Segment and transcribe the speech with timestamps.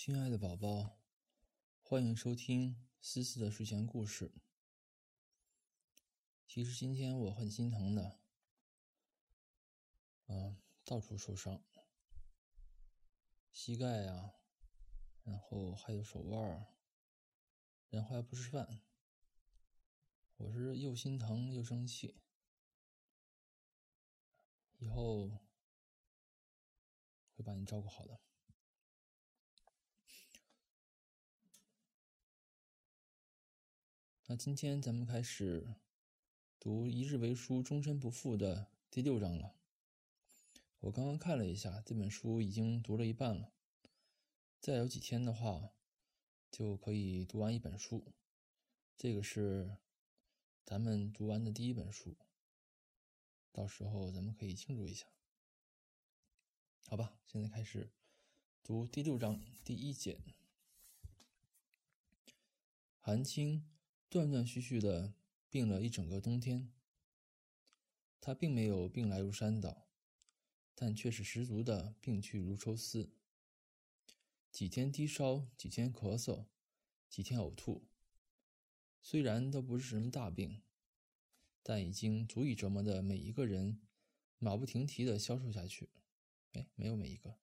[0.00, 1.00] 亲爱的宝宝，
[1.82, 4.32] 欢迎收听思思的睡前故事。
[6.46, 8.20] 其实今天我很心疼的，
[10.28, 11.64] 嗯，到处受伤，
[13.50, 14.34] 膝盖呀，
[15.24, 16.68] 然后还有手腕儿，
[17.88, 18.80] 然后还不吃饭，
[20.36, 22.22] 我是又心疼又生气。
[24.76, 25.28] 以后
[27.34, 28.27] 会把你照顾好的。
[34.30, 35.74] 那今天咱们开始
[36.60, 39.54] 读《一日为书，终身不负》的第六章了。
[40.80, 43.50] 我刚刚看了一下，这本书已经读了一半了。
[44.60, 45.70] 再有几天的话，
[46.50, 48.12] 就可以读完一本书。
[48.98, 49.78] 这个是
[50.62, 52.14] 咱们读完的第一本书。
[53.50, 55.06] 到时候咱们可以庆祝一下，
[56.86, 57.18] 好吧？
[57.24, 57.90] 现在开始
[58.62, 60.20] 读第六章第一节。
[63.00, 63.66] 韩青
[64.08, 65.14] 断断续续的
[65.50, 66.72] 病了一整个冬天，
[68.20, 69.88] 他并没有病来如山倒，
[70.74, 73.10] 但却是十足的病去如抽丝。
[74.50, 76.46] 几天低烧，几天咳嗽，
[77.08, 77.86] 几天呕吐，
[79.02, 80.62] 虽然都不是什么大病。
[81.60, 83.82] 但已经足以折磨的每一个人，
[84.38, 85.90] 马不停蹄的消瘦下去。
[86.52, 87.38] 哎，没有每一个，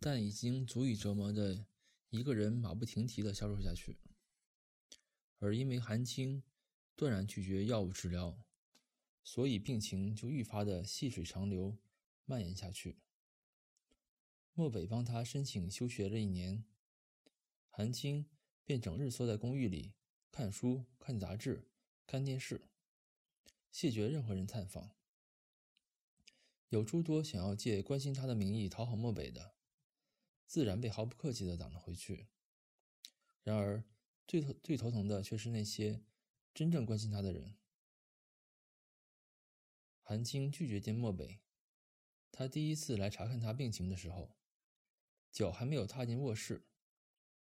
[0.00, 1.67] 但已经足以折磨的
[2.10, 3.98] 一个人马不停蹄的销售下去。
[5.38, 6.42] 而因为韩青
[6.96, 8.38] 断然拒绝药物治疗，
[9.22, 11.76] 所以病情就愈发的细水长流，
[12.24, 12.98] 蔓延下去。
[14.54, 16.64] 漠北帮他申请休学了一年，
[17.70, 18.26] 韩青
[18.64, 19.94] 便整日缩在公寓里。
[20.30, 21.68] 看书、看杂志、
[22.06, 22.68] 看电视，
[23.72, 24.94] 谢绝任何人探访。
[26.68, 29.56] 有诸多想要借关心他的名义讨好漠北的，
[30.48, 32.26] 自然被毫不客气的挡了回去。
[33.44, 33.84] 然而，
[34.26, 36.02] 最头最头疼的却是那些
[36.52, 37.56] 真正关心他的人。
[40.02, 41.38] 韩青拒绝见漠北。
[42.32, 44.36] 他第一次来查看他病情的时候，
[45.30, 46.66] 脚还没有踏进卧室，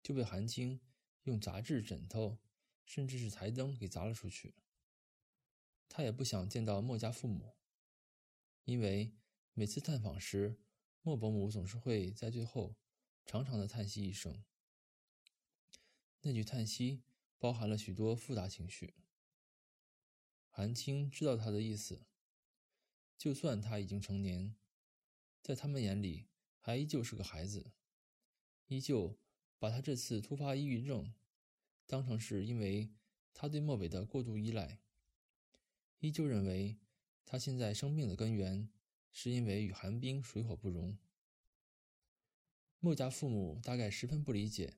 [0.01, 0.81] 就被韩青
[1.25, 2.39] 用杂志、枕头。
[2.85, 4.57] 甚至是台灯给砸了出去。
[5.89, 7.55] 他也不想见到莫家父母，
[8.65, 9.15] 因为
[9.55, 10.59] 每次探访时，
[11.01, 12.75] 莫伯母总是会在最后
[13.25, 14.43] 长长的叹息一声。
[16.23, 17.03] 那句叹息
[17.39, 18.95] 包含了许多复杂情绪。
[20.49, 22.07] 韩青知道他的意思，
[23.17, 24.55] 就算他已经成年，
[25.41, 26.29] 在他们眼里
[26.59, 27.73] 还依旧是个孩子，
[28.69, 29.19] 依旧
[29.59, 31.15] 把他这次突发抑郁症。
[31.87, 32.93] 当成是因为
[33.35, 34.81] 他对莫北的过度依赖，
[35.99, 36.79] 依旧认为
[37.25, 38.71] 他现在生病的根源
[39.11, 40.97] 是因为与寒冰水火不容。
[42.85, 44.77] 莫家父母大概十分不理解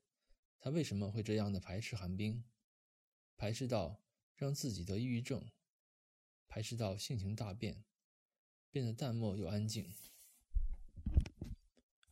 [0.60, 2.44] 他为什么会这样的排斥寒冰，
[3.34, 4.02] 排斥到
[4.36, 5.50] 让自己得抑郁症，
[6.46, 7.82] 排斥到性情大变，
[8.70, 9.90] 变得淡漠又安静。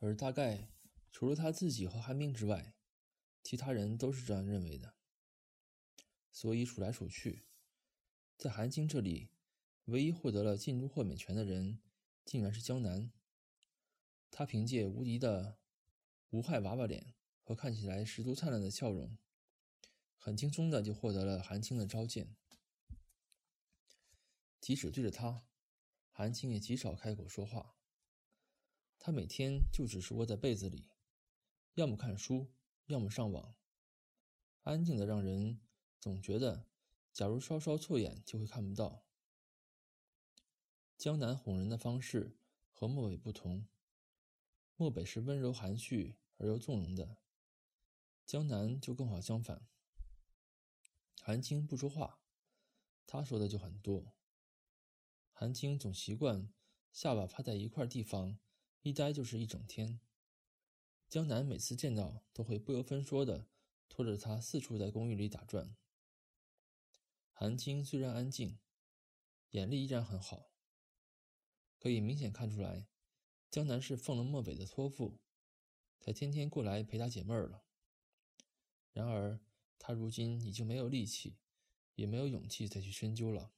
[0.00, 0.70] 而大概
[1.10, 2.72] 除了他自己和寒冰之外，
[3.42, 4.94] 其他人都是这样认为的，
[6.32, 7.44] 所以数来数去，
[8.38, 9.28] 在韩青这里，
[9.84, 11.82] 唯一获得了进入豁免权的人，
[12.24, 13.12] 竟然是江南。
[14.30, 15.58] 他凭借无敌的
[16.32, 19.16] 无害娃娃脸和看起来十足灿烂的笑容，
[20.16, 22.34] 很轻松的就获得了韩青的召见。
[24.58, 25.44] 即使对着他，
[26.10, 27.74] 韩青也极少开口说话。
[28.98, 30.90] 他每天就只是窝在被子里，
[31.74, 32.50] 要么看书。
[32.86, 33.54] 要么上网，
[34.62, 35.60] 安静的让人
[36.00, 36.66] 总觉得，
[37.12, 39.04] 假如稍稍错眼就会看不到。
[40.98, 42.36] 江南哄人的方式
[42.72, 43.68] 和漠北不同，
[44.76, 47.18] 漠北是温柔含蓄而又纵容的，
[48.26, 49.68] 江南就更好相反。
[51.20, 52.20] 韩青不说话，
[53.06, 54.12] 他说的就很多。
[55.30, 56.52] 韩青总习惯
[56.92, 58.40] 下巴趴在一块地方，
[58.80, 60.00] 一待就是一整天。
[61.08, 63.48] 江南每次见到，都会不由分说的
[63.88, 65.76] 拖着他四处在公寓里打转。
[67.30, 68.58] 韩青虽然安静，
[69.50, 70.50] 眼力依然很好，
[71.78, 72.88] 可以明显看出来，
[73.48, 75.20] 江南是奉了漠北的托付，
[76.02, 77.62] 才天天过来陪他解闷儿了。
[78.92, 79.40] 然而，
[79.78, 81.38] 他如今已经没有力气，
[81.94, 83.52] 也没有勇气再去深究了。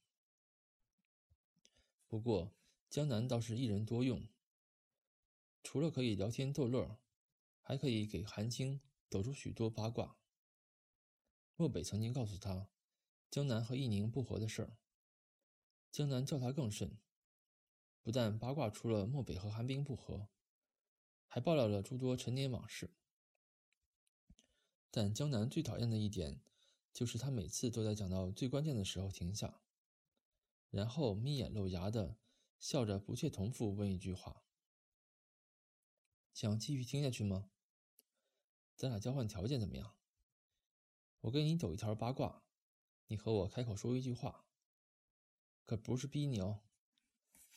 [2.06, 2.54] 不过，
[2.90, 4.28] 江南倒是一人多用，
[5.62, 7.00] 除了可以聊天逗乐。
[7.66, 10.18] 还可以给韩青抖出许多八卦。
[11.56, 12.68] 漠北曾经告诉他，
[13.30, 14.76] 江南和易宁不和的事儿。
[15.90, 16.98] 江南叫他更甚。
[18.02, 20.28] 不但八卦出了漠北和韩冰不和，
[21.34, 22.94] 还爆料了诸多陈年往事。
[24.92, 26.40] 但江南最讨厌的一点，
[26.92, 29.60] 就是他每次都在讲到最关键的时候停下，
[30.70, 32.16] 然后眯眼露牙的
[32.60, 34.44] 笑着不屑同父问一句话
[36.32, 37.50] ：“想继续听下去吗？
[38.76, 39.96] 咱俩交换条件怎么样？
[41.22, 42.44] 我给你抖一条八卦，
[43.08, 44.46] 你和我开口说一句话，
[45.64, 46.60] 可不是逼你哦，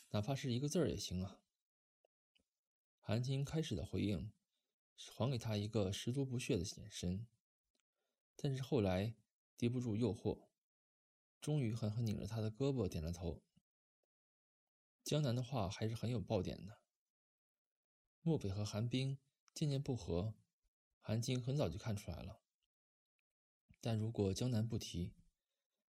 [0.10, 1.42] 哪怕是一个字儿也行啊。”
[3.08, 4.34] 韩青开始的回应。
[4.98, 7.26] 还给他一个十足不屑的眼神，
[8.36, 9.16] 但是后来
[9.56, 10.50] 抵不住诱惑，
[11.40, 13.42] 终于狠狠拧着他的胳膊，点了头。
[15.06, 16.82] 江南的话还是很有爆点的。
[18.24, 19.18] 漠北和韩冰
[19.54, 20.34] 渐渐不和，
[21.00, 22.42] 韩青很早就看出来了。
[23.80, 25.14] 但如果江南不提，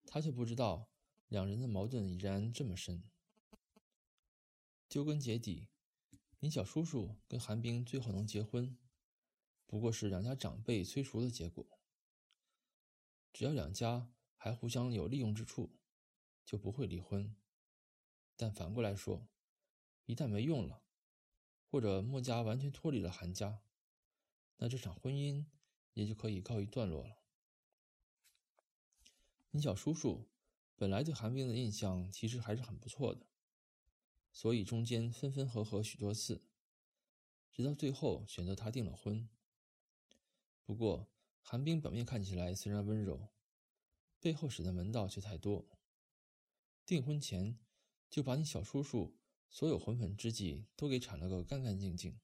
[0.04, 0.90] 他却不知道
[1.28, 3.08] 两人的矛盾已然这么深。
[4.86, 5.68] 究根结底，
[6.40, 8.78] 你小叔叔跟韩冰最后能结婚。
[9.66, 11.66] 不过是两家长辈催熟的结果。
[13.32, 15.78] 只要两家还互相有利用之处，
[16.44, 17.36] 就不会离婚。
[18.36, 19.28] 但反过来说，
[20.06, 20.84] 一旦没用了，
[21.70, 23.60] 或者墨家完全脱离了韩家，
[24.56, 25.44] 那这场婚姻
[25.92, 27.18] 也就可以告一段落了。
[29.50, 30.30] 你小叔叔
[30.76, 33.26] 本来对韩冰的印象其实还是很不错的，
[34.38, 36.44] 所以中间分分合合许多次，
[37.50, 39.28] 直到最后选择他订了婚。
[40.64, 41.08] 不过，
[41.42, 43.30] 韩冰表面看起来虽然温柔，
[44.20, 45.66] 背后使的门道却太多。
[46.86, 47.58] 订婚前
[48.08, 49.16] 就把你小叔叔
[49.50, 52.20] 所有混粉之计都给铲了个干干净净。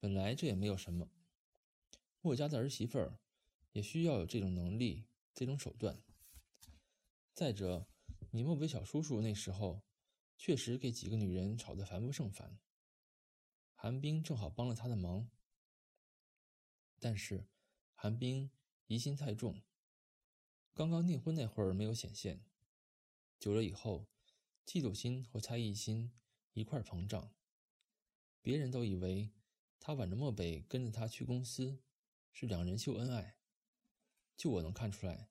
[0.00, 1.08] 本来这也没有什么，
[2.22, 3.20] 墨家的儿媳妇儿
[3.70, 6.02] 也需要有这种能力、这种手段。
[7.32, 7.86] 再者，
[8.32, 9.84] 你墨北小叔叔那时候
[10.44, 12.58] 确实给几个女人吵得烦不胜烦，
[13.76, 15.30] 韩冰正好帮了他的忙。
[16.98, 17.46] 但是，
[17.94, 18.50] 韩冰
[18.88, 19.62] 疑心太重。
[20.74, 22.44] 刚刚订婚那会儿没有显现，
[23.38, 24.08] 久了以后，
[24.66, 26.12] 嫉妒心和猜疑心
[26.54, 27.32] 一块膨胀。
[28.40, 29.30] 别人都以为
[29.78, 31.78] 他挽着漠北跟着他去公司，
[32.32, 33.36] 是两人秀恩爱。
[34.36, 35.30] 就我能看出来，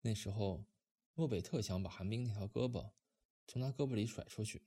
[0.00, 0.64] 那时候
[1.12, 2.92] 漠北特想把韩冰那条胳膊
[3.48, 4.62] 从他胳膊里甩出去。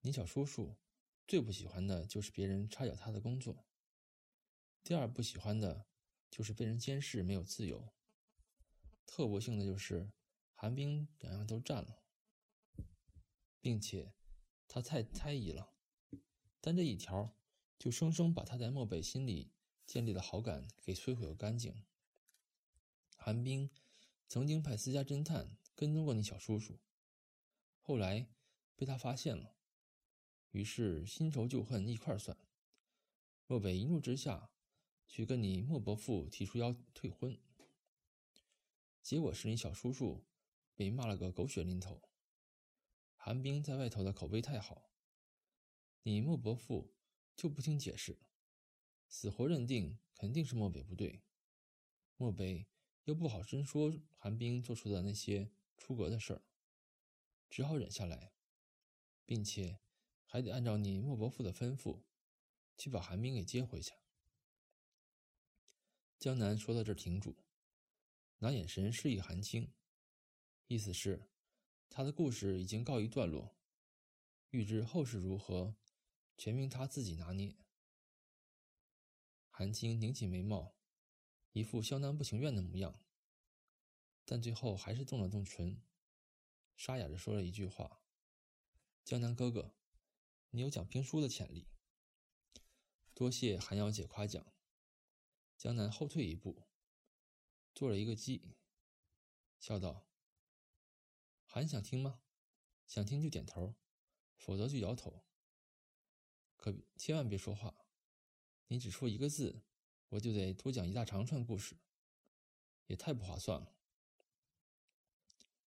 [0.00, 0.76] 你小叔叔
[1.26, 3.64] 最不喜欢的就是别人插脚他的工作。
[4.82, 5.86] 第二不喜欢的，
[6.28, 7.94] 就是被人监视，没有自由。
[9.06, 10.10] 特不幸的就是
[10.54, 12.02] 韩冰两样都占了，
[13.60, 14.12] 并且
[14.66, 15.72] 他太猜疑了，
[16.60, 17.36] 单这一条
[17.78, 19.52] 就生生把他在漠北心里
[19.86, 21.84] 建立的好感给摧毁个干净。
[23.16, 23.70] 韩冰
[24.28, 26.80] 曾经派私家侦探跟踪过你小叔叔，
[27.82, 28.26] 后来
[28.74, 29.54] 被他发现了，
[30.52, 32.38] 于是新仇旧恨一块算，
[33.46, 34.48] 漠北一怒之下。
[35.08, 37.38] 去跟你莫伯父提出要退婚，
[39.02, 40.24] 结果是你小叔叔
[40.74, 42.00] 被骂了个狗血淋头。
[43.14, 44.90] 韩冰在外头的口碑太好，
[46.04, 46.94] 你莫伯父
[47.36, 48.20] 就不听解释，
[49.06, 51.22] 死活认定肯定是漠北不对。
[52.16, 52.66] 漠北
[53.04, 56.42] 又不好真说韩冰做出的那些出格的事儿，
[57.52, 58.32] 只好忍下来，
[59.26, 59.78] 并且
[60.24, 62.02] 还得按照你莫伯父的吩咐，
[62.78, 63.92] 去把韩冰给接回去。
[66.18, 67.44] 江南说到这儿停住，
[68.38, 69.70] 拿眼神示意韩青，
[70.66, 71.28] 意思是
[71.90, 73.54] 他的故事已经告一段落，
[74.48, 75.76] 欲知后事如何，
[76.38, 77.54] 全凭他自己拿捏。
[79.50, 80.74] 韩青拧起眉毛，
[81.52, 82.98] 一副相当不情愿的模样，
[84.24, 85.82] 但最后还是动了动唇，
[86.76, 88.02] 沙哑着说了一句话
[89.04, 89.74] ：“江南哥哥，
[90.50, 91.68] 你有讲评书的潜力，
[93.14, 94.52] 多谢韩瑶姐夸奖。”
[95.56, 96.66] 江南后退一步，
[97.72, 98.56] 做了一个揖，
[99.60, 100.08] 笑道
[101.46, 102.20] ：“还想听吗？
[102.88, 103.76] 想听就点头，
[104.36, 105.24] 否则就摇头。
[106.56, 107.86] 可千万别说话，
[108.66, 109.62] 你只说一个字，
[110.08, 111.76] 我就得多讲一大长串故事，
[112.86, 113.76] 也太不划算了。”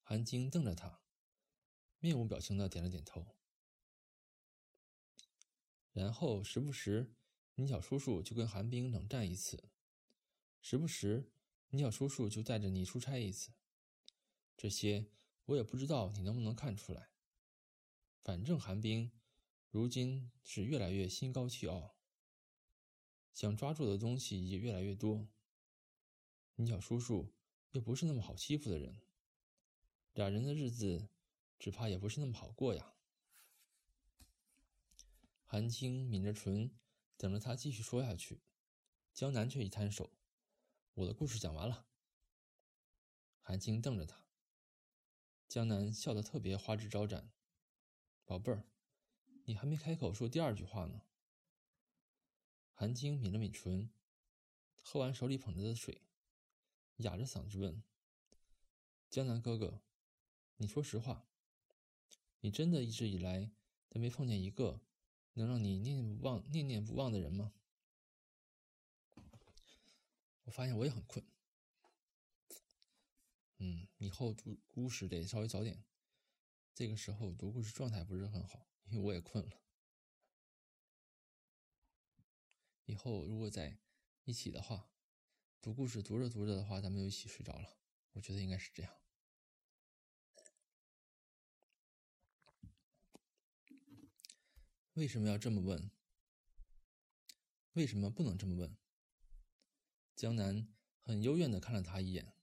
[0.07, 1.01] 韩晶瞪着他，
[1.97, 3.35] 面无表情的点了点头，
[5.91, 7.15] 然后时不时，
[7.55, 9.71] 你小叔叔就跟韩冰冷战一次。
[10.61, 11.31] 时不时，
[11.69, 13.53] 你小叔叔就带着你出差一次，
[14.55, 15.09] 这些
[15.45, 17.09] 我也不知道你能不能看出来。
[18.21, 19.11] 反正韩冰
[19.71, 21.97] 如今是越来越心高气傲，
[23.33, 25.27] 想抓住的东西也越来越多。
[26.57, 27.33] 你小叔叔
[27.71, 29.01] 又不是那么好欺负的人，
[30.15, 31.09] 俩人的日子
[31.59, 32.93] 只怕也不是那么好过呀。
[35.43, 36.73] 韩青抿着唇，
[37.17, 38.41] 等着他继续说下去。
[39.13, 40.13] 江南却一摊手
[40.95, 41.85] ：“我的故事讲完了。”
[43.43, 44.25] 韩青瞪着他。
[45.49, 47.33] 江南笑得特别花枝招展
[48.23, 48.69] ：“宝贝儿，
[49.43, 51.01] 你还没开口说第二句话呢。”
[52.71, 53.89] 韩青抿了抿唇，
[54.77, 56.03] 喝完手里捧着的水，
[56.97, 57.83] 哑着嗓子问
[59.11, 59.81] ：“江南哥哥，
[60.57, 61.27] 你说实话，
[62.39, 63.51] 你真的一直以来
[63.89, 64.81] 都没碰见一个
[65.33, 67.53] 能让你念念不忘、念念不忘的人吗？”
[70.45, 71.25] 我发现我也很困。
[73.57, 75.83] 嗯，以后读故事得稍微早点。
[76.73, 79.61] 这个时候读故事状态不是很好，因为我也困了。
[82.85, 83.79] 以后如果在
[84.25, 84.91] 一起的话，
[85.61, 87.77] 读故事读着读着的话，咱们就一起睡着了。
[88.11, 88.93] 我觉得应该是这样。
[94.95, 95.91] 为什么要这么问？
[97.73, 98.77] 为什么不能这么问？
[100.15, 102.33] 江南很幽怨的看了他一眼。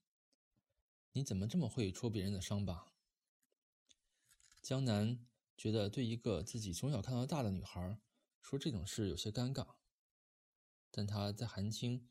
[1.12, 2.92] 你怎么这么会戳别人的伤疤？
[4.60, 7.98] 江南觉得对一个自己从小看到大的女孩
[8.42, 9.76] 说这种事有些尴尬，
[10.90, 12.10] 但他在韩青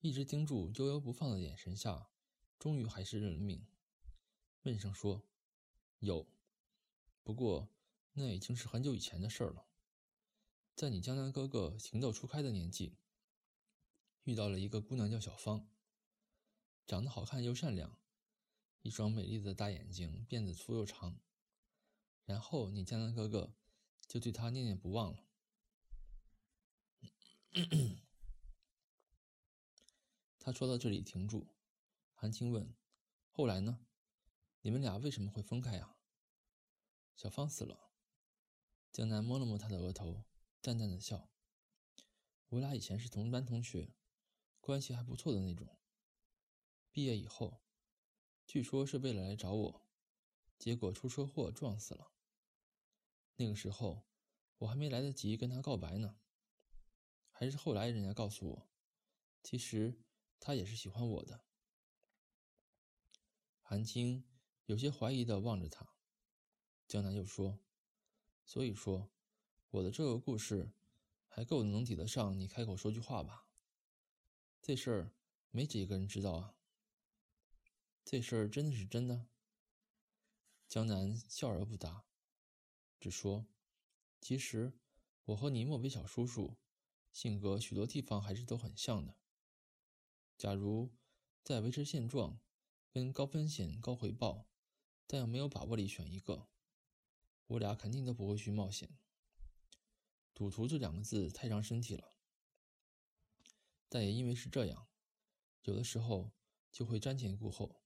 [0.00, 2.08] 一直盯住、悠悠不放的眼神下，
[2.58, 3.66] 终于还是认了命，
[4.62, 5.28] 问声说
[6.00, 6.26] ：“有，
[7.22, 7.68] 不过
[8.14, 9.66] 那已经是很久以前的事了。
[10.74, 12.96] 在你江南哥哥情窦初开的年纪，
[14.24, 15.68] 遇到了一个姑娘叫小芳，
[16.86, 17.98] 长得好看又善良。”
[18.82, 21.20] 一双美丽的大眼睛，辫子粗又长。
[22.24, 23.54] 然后你江南哥哥
[24.08, 25.24] 就对她念念不忘了。
[30.40, 31.54] 他说到这里停住，
[32.14, 32.74] 韩青问
[33.30, 33.86] ：“后来呢？
[34.62, 35.96] 你们俩为什么会分开呀？”
[37.14, 37.92] 小芳死了。
[38.90, 40.24] 江南摸了摸她的额头，
[40.62, 41.28] 淡淡的笑
[42.48, 43.94] ：“我俩以前是同班同学，
[44.60, 45.78] 关系还不错的那种。
[46.90, 47.60] 毕业以后。”
[48.44, 49.86] 据说是为了来找我，
[50.58, 52.12] 结果出车祸撞死了。
[53.36, 54.04] 那个时候
[54.58, 56.20] 我还没来得及跟他告白呢，
[57.30, 58.70] 还是后来人家告诉我，
[59.42, 60.02] 其实
[60.38, 61.46] 他也是喜欢我的。
[63.62, 64.28] 韩青
[64.66, 65.94] 有些怀疑的望着他，
[66.86, 67.58] 江南又说
[68.44, 69.10] ：“所以说，
[69.72, 70.70] 我的这个故事
[71.26, 73.46] 还够能抵得上你开口说句话吧？
[74.60, 75.12] 这事儿
[75.50, 76.54] 没几个人知道啊。”
[78.04, 79.28] 这事儿真的是真的？
[80.68, 82.04] 江南笑而不答，
[83.00, 83.46] 只说
[84.20, 84.74] ：“其实
[85.24, 86.58] 我和你莫北小叔叔
[87.10, 89.16] 性格许多地方还是都很像的。
[90.36, 90.92] 假如
[91.42, 92.40] 在维持现状
[92.90, 94.46] 跟高风险高回报，
[95.06, 96.48] 但又没有把握里选一个，
[97.46, 98.98] 我俩肯定都不会去冒险。
[100.34, 102.14] 赌徒这两个字太伤身体了，
[103.88, 104.88] 但也因为是这样，
[105.62, 106.32] 有的时候
[106.70, 107.78] 就会瞻前顾后。”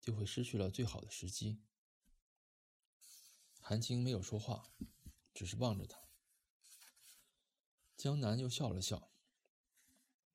[0.00, 1.60] 就会失去了最好的时机。
[3.60, 4.72] 韩青没有说话，
[5.34, 6.08] 只是望着他。
[7.96, 9.10] 江南又笑了笑。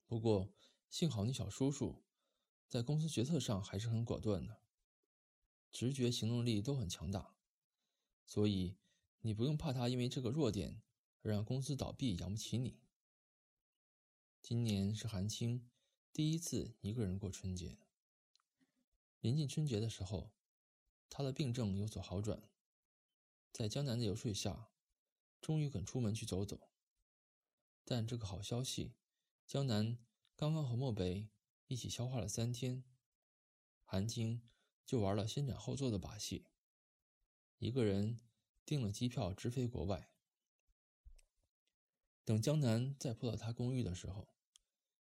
[0.05, 0.53] 不过
[0.89, 2.03] 幸好你小叔叔
[2.67, 4.61] 在公司决策上还是很果断的，
[5.71, 7.33] 直觉行动力都很强大，
[8.25, 8.77] 所以
[9.21, 10.83] 你不用怕他因为这个弱点
[11.29, 12.79] 让公司倒闭养不起你。
[14.41, 15.69] 今年是韩青
[16.11, 17.79] 第一次一个人过春节。
[19.21, 20.33] 临近春节的时候，
[21.09, 22.49] 他的病症有所好转，
[23.53, 24.69] 在江南的游说下，
[25.39, 26.69] 终于肯出门去走走。
[27.85, 28.93] 但这个好消息，
[29.47, 29.97] 江南
[30.35, 31.29] 刚刚和漠北
[31.67, 32.83] 一起消化了三天，
[33.85, 34.41] 韩青
[34.85, 36.47] 就玩了先斩后奏的把戏，
[37.59, 38.19] 一个人
[38.65, 40.09] 订了机票直飞国外。
[42.25, 44.33] 等江南再扑到他公寓的时候，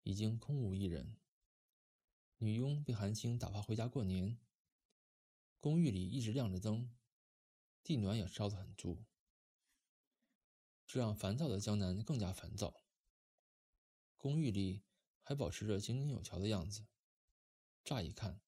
[0.01, 1.15] 已经空无一人。
[2.37, 4.39] 女佣被韩青打发回家过年。
[5.59, 6.91] 公寓里一直亮着灯，
[7.83, 9.05] 地暖也烧得很足，
[10.85, 12.83] 这让烦躁的江南更加烦躁。
[14.17, 14.83] 公寓里
[15.21, 16.87] 还保持着井井有条的样子，
[17.83, 18.41] 乍一看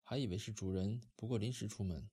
[0.00, 2.08] 还以为是主人不过临时出门。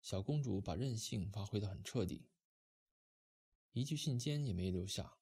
[0.00, 2.26] 小公主把任性发挥得很彻底，
[3.72, 5.18] 一句信笺也没留下，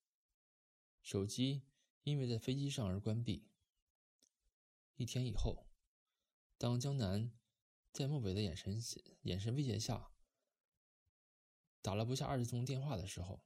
[1.02, 1.62] 手机
[2.02, 3.50] 因为在飞机上而关闭。
[4.96, 5.68] 一天以后，
[6.56, 7.30] 当江南
[7.92, 8.80] 在漠北的眼神
[9.22, 10.10] 眼神威胁下
[11.82, 13.44] 打了不下二十通电话的时候，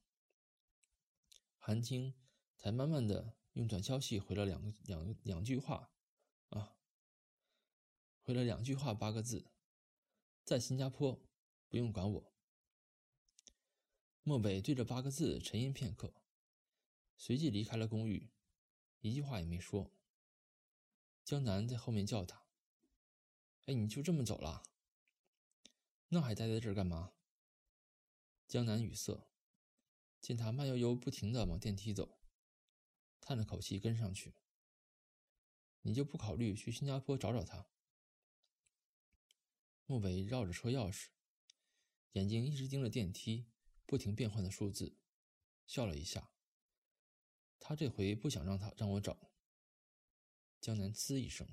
[1.58, 2.14] 韩青
[2.56, 5.92] 才慢慢的用短消息回了两两两句话，
[6.48, 6.76] 啊，
[8.20, 9.50] 回了两句话八个字，
[10.44, 11.20] 在新加坡，
[11.68, 12.31] 不用管我。
[14.24, 16.14] 漠北对着八个字沉吟片刻，
[17.16, 18.30] 随即离开了公寓，
[19.00, 19.90] 一句话也没说。
[21.24, 22.44] 江南在后面叫他
[23.66, 24.62] ：“哎，你就这么走了？
[26.08, 27.14] 那还待在这儿干嘛？”
[28.46, 29.26] 江南语塞，
[30.20, 32.20] 见他慢悠悠不停的往电梯走，
[33.20, 34.34] 叹了口气跟上去。
[35.80, 37.66] 你就不考虑去新加坡找找他？
[39.86, 41.08] 莫北绕着车钥匙，
[42.12, 43.46] 眼睛一直盯着电梯
[43.92, 44.96] 不停变换的数字，
[45.66, 46.32] 笑了一下。
[47.60, 49.30] 他这回不想让他让我找。
[50.62, 51.46] 江南呲一声，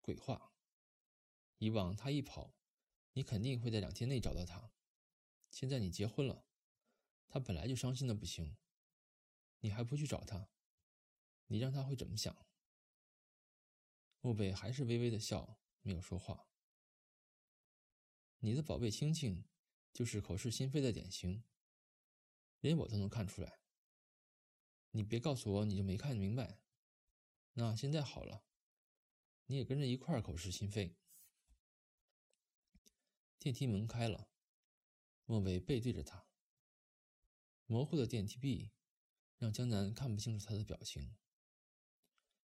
[0.00, 0.54] 鬼话！
[1.58, 2.54] 以往他一跑，
[3.12, 4.72] 你肯定会在两天内找到他。
[5.50, 6.46] 现在你结婚了，
[7.28, 8.56] 他本来就伤心的不行，
[9.58, 10.48] 你还不去找他，
[11.48, 12.46] 你让他会怎么想？
[14.22, 16.48] 漠北还是微微的笑，没有说话。
[18.38, 19.44] 你的宝贝青青，
[19.92, 21.44] 就是口是心非的典型，
[22.60, 23.60] 连我都能看出来。
[24.92, 26.60] 你别告诉我你就没看明白。
[27.54, 28.44] 那现在好了，
[29.46, 30.96] 你也跟着一块儿口是心非。
[33.38, 34.30] 电梯门开了，
[35.24, 36.26] 莫伟背对着他，
[37.66, 38.70] 模糊的电梯壁
[39.38, 41.16] 让江南看不清楚他的表情。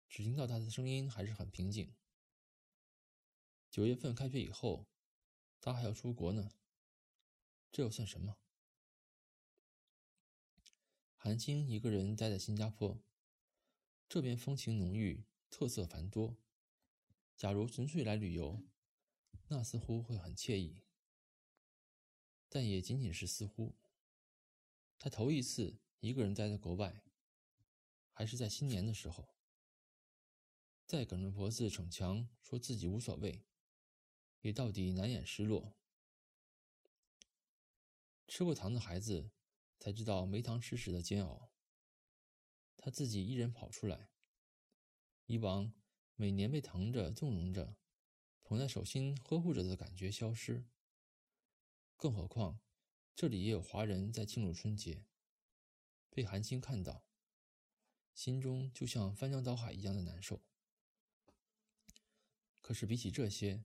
[0.08, 1.94] 只听到他的声音还是很平静。
[3.70, 4.88] 九月份开学以后，
[5.60, 6.52] 他还要出国呢，
[7.72, 8.36] 这又算什么？
[11.14, 13.00] 韩青一个人待在新加坡，
[14.08, 16.36] 这边风情浓郁，特色繁多。
[17.36, 18.62] 假如纯粹来旅游，
[19.48, 20.82] 那似乎会很惬意，
[22.48, 23.76] 但也仅仅是似乎。
[24.98, 27.02] 他头一次一个人待在国外，
[28.12, 29.36] 还是在新年的时候。
[30.86, 33.46] 再梗着脖子逞强，说自己无所谓，
[34.40, 35.76] 也到底难掩失落。
[38.30, 39.32] 吃过糖的孩子
[39.80, 41.50] 才知道没糖吃时的煎熬。
[42.76, 44.08] 他自己一人跑出来，
[45.26, 45.74] 以往
[46.14, 47.76] 每年被疼着、纵容着、
[48.44, 50.64] 捧在手心呵护着的感觉消失。
[51.96, 52.60] 更何况
[53.16, 55.04] 这里也有华人在庆祝春节，
[56.08, 57.04] 被韩青看到，
[58.14, 60.40] 心中就像翻江倒海一样的难受。
[62.60, 63.64] 可是比起这些，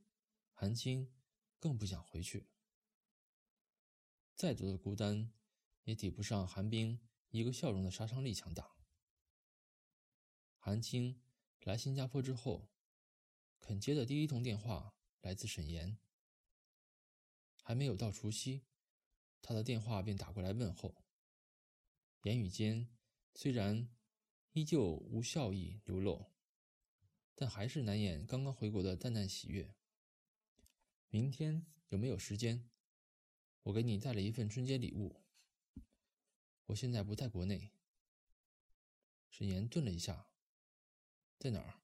[0.53, 1.13] 韩青
[1.59, 2.47] 更不想回去。
[4.35, 5.31] 再多的孤单，
[5.85, 8.75] 也抵不上韩冰一个笑容的杀伤力强大。
[10.57, 11.21] 韩青
[11.63, 12.69] 来新加坡之后，
[13.59, 15.97] 肯接的第一通电话来自沈岩。
[17.63, 18.65] 还没有到除夕，
[19.41, 21.03] 他的电话便打过来问候，
[22.23, 22.89] 言语间
[23.33, 23.89] 虽然
[24.51, 26.31] 依旧无笑意流露。
[27.37, 29.75] 但还是难掩刚刚回国的淡淡喜悦。
[31.09, 32.69] 明天有没有时间？
[33.65, 35.15] 我给你带了一份春节礼物。
[36.67, 37.71] 我现在不在国内。
[39.27, 40.27] 沈岩顿了一下，
[41.39, 41.81] 在哪儿？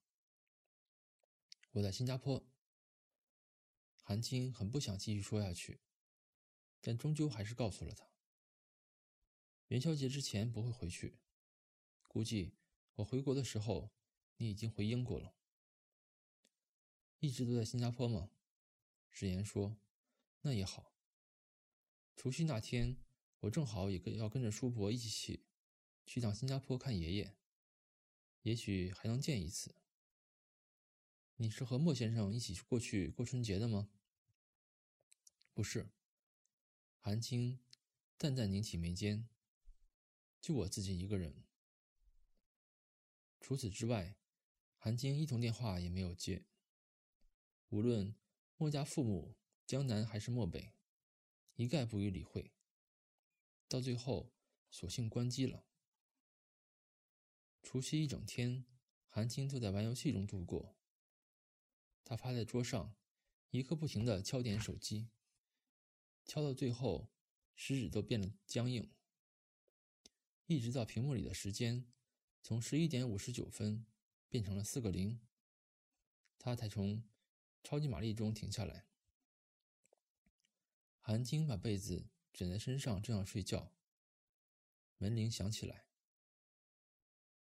[1.72, 2.46] 我在新加坡。
[4.04, 5.80] 韩青很不想继续说下去，
[6.82, 8.08] 但终究还是告诉了他。
[9.70, 11.17] 元宵节之前不会回去，
[12.08, 12.54] 估计
[12.94, 13.89] 我回国的时候，
[14.38, 15.34] 你已经回英国了。
[17.20, 18.30] 一直都在新加坡吗？
[19.10, 19.76] 沈岩说
[20.41, 20.94] ：“那也好。
[22.22, 22.98] 除夕那天，
[23.40, 25.44] 我正好也跟要跟着叔伯一起去，
[26.06, 27.36] 去趟新加坡看爷爷，
[28.44, 29.74] 也许还能见一次。
[31.38, 33.90] 你是和莫先生一起过去过春节的吗
[35.56, 35.90] ？”“不是。”
[37.02, 37.60] 韩青
[38.20, 39.28] 淡淡拧起眉间
[40.40, 41.44] ，“就我自己一个人。
[43.40, 44.16] 除此之外，
[44.78, 46.46] 韩青一通电话也没有接。”
[47.70, 48.14] 无论
[48.58, 50.76] 莫家父母江南还是漠北，
[51.56, 52.52] 一概不予理会。
[53.68, 54.34] 到最后，
[54.70, 55.66] 索性关机了。
[57.62, 58.66] 除夕一整天，
[59.08, 60.76] 韩青都在玩游戏中度过。
[62.04, 62.96] 他趴在桌上，
[63.50, 65.10] 一刻不停的敲点手机，
[66.26, 67.12] 敲到最后，
[67.56, 68.92] 食指都变得僵硬。
[70.48, 71.92] 一直到屏幕里的时间
[72.42, 73.86] 从十一点五十九分
[74.28, 75.22] 变成了四个零，
[76.38, 77.04] 他才从。
[77.64, 78.88] 超级玛丽中停下来，
[81.04, 83.74] 韩青把被子枕在身上，正要睡觉。
[84.98, 85.88] 门铃响起来。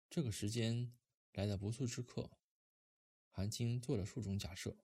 [0.09, 0.93] 这个时间
[1.33, 2.31] 来的不速之客，
[3.29, 4.77] 韩青做了数种假设，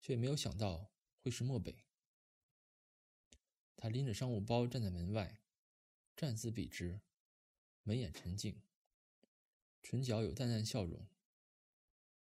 [0.00, 1.84] 却没有想到会是漠北。
[3.74, 5.42] 他拎着商务包站在门外，
[6.16, 7.00] 站姿笔直，
[7.82, 8.62] 眉眼沉静，
[9.82, 11.08] 唇角有淡淡笑容，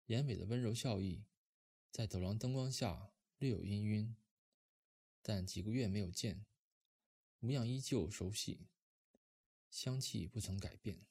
[0.06, 1.24] 眼尾的温柔笑意。
[1.90, 4.14] 在走廊灯光下略有氤氲，
[5.28, 6.46] 但几个月没有见，
[7.38, 8.66] 模样依旧熟悉，
[9.68, 11.04] 香气不曾改变。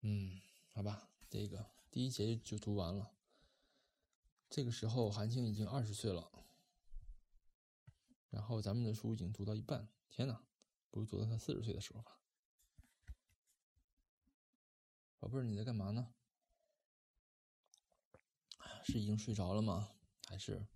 [0.00, 0.40] 嗯，
[0.72, 3.14] 好吧，这个第一节就读完了。
[4.50, 6.32] 这个时候，韩青已经二十岁了，
[8.28, 9.88] 然后咱们的书已经读到一半。
[10.08, 10.44] 天哪，
[10.90, 12.20] 不如读到他四十岁的时候吧。
[15.20, 16.12] 宝贝儿，你在干嘛呢？
[18.82, 19.94] 是已经睡着了吗？
[20.26, 20.66] 还是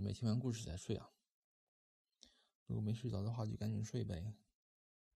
[0.00, 1.10] 准备听完故事再睡啊？
[2.64, 4.34] 如果没睡着的话，就赶紧睡呗。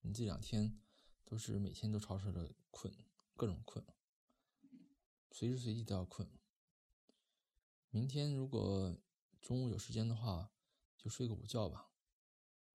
[0.02, 0.78] 你这两天
[1.24, 2.94] 都是每天都吵吵着困，
[3.38, 3.82] 各种困，
[5.32, 6.30] 随时随地都要困。
[7.92, 9.00] 明天如果
[9.40, 10.52] 中午有时间的话，
[10.98, 11.94] 就睡个午觉吧，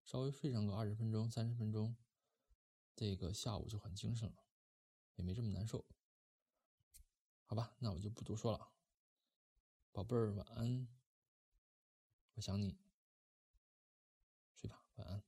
[0.06, 1.94] 稍微睡上个二十分钟、三十分钟，
[2.96, 4.46] 这个下午就很精神了，
[5.16, 5.84] 也没这么难受。
[7.44, 8.70] 好吧，那我就不多说了，
[9.92, 10.88] 宝贝儿晚安，
[12.38, 12.76] 我想你，
[14.54, 15.27] 睡吧，晚安。